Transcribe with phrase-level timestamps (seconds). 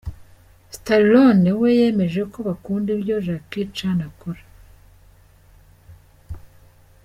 [0.75, 4.41] Stallone we yemeje ko bakunda ibyo Jackie Chan akora.